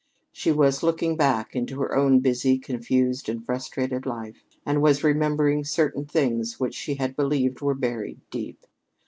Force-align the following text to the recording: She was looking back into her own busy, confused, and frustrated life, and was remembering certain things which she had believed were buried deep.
She 0.31 0.51
was 0.51 0.81
looking 0.81 1.15
back 1.15 1.55
into 1.55 1.79
her 1.81 1.93
own 1.95 2.21
busy, 2.21 2.57
confused, 2.57 3.29
and 3.29 3.45
frustrated 3.45 4.07
life, 4.07 4.41
and 4.65 4.81
was 4.81 5.03
remembering 5.03 5.63
certain 5.63 6.07
things 6.07 6.59
which 6.59 6.73
she 6.73 6.95
had 6.95 7.15
believed 7.15 7.61
were 7.61 7.75
buried 7.75 8.19
deep. 8.31 8.65